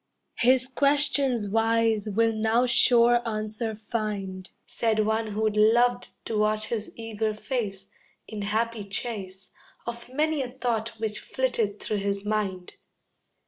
"His 0.39 0.65
questions 0.67 1.47
wise 1.47 2.07
will 2.09 2.33
now 2.33 2.65
sure 2.65 3.21
answer 3.23 3.75
find," 3.75 4.49
Said 4.65 5.05
one 5.05 5.27
who'd 5.33 5.55
loved 5.55 6.09
to 6.25 6.39
watch 6.39 6.69
his 6.69 6.97
eager 6.97 7.35
face, 7.35 7.91
In 8.27 8.41
happy 8.41 8.83
chase 8.83 9.49
Of 9.85 10.11
many 10.11 10.41
a 10.41 10.49
thought 10.49 10.99
which 10.99 11.19
flitted 11.19 11.79
through 11.79 11.97
his 11.97 12.25
mind. 12.25 12.77